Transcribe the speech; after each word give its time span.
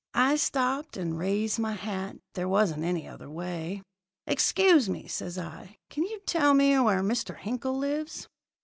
I 0.15 0.35
stopped 0.35 0.97
and 0.97 1.15
raised 1.19 1.59
my 1.59 1.73
hat 1.73 2.15
there 2.33 2.49
wasn't 2.49 2.83
any 2.85 3.07
other 3.07 3.29
way. 3.29 3.83
"'Excuse 4.25 4.89
me,' 4.89 5.05
says 5.07 5.37
I, 5.37 5.77
'can 5.91 6.05
you 6.05 6.19
tell 6.25 6.55
me 6.55 6.71
where 6.79 7.03
Mr. 7.03 7.37
Hinkle 7.37 7.77
lives?' 7.77 8.27